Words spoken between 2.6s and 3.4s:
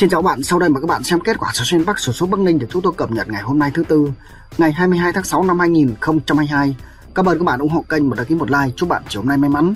chúng tôi cập nhật